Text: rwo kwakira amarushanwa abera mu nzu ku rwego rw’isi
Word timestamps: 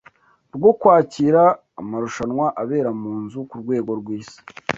rwo 0.55 0.71
kwakira 0.79 1.43
amarushanwa 1.79 2.45
abera 2.61 2.91
mu 3.01 3.11
nzu 3.23 3.39
ku 3.49 3.55
rwego 3.61 3.91
rw’isi 3.99 4.39